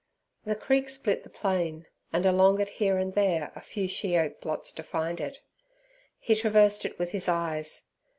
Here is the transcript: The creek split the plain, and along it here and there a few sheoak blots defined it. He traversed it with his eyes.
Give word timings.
The 0.45 0.55
creek 0.55 0.89
split 0.89 1.21
the 1.21 1.29
plain, 1.29 1.85
and 2.11 2.25
along 2.25 2.59
it 2.59 2.69
here 2.81 2.97
and 2.97 3.13
there 3.13 3.51
a 3.53 3.61
few 3.61 3.87
sheoak 3.87 4.39
blots 4.41 4.71
defined 4.71 5.21
it. 5.21 5.41
He 6.17 6.33
traversed 6.33 6.85
it 6.85 6.97
with 6.97 7.11
his 7.11 7.29
eyes. 7.29 7.89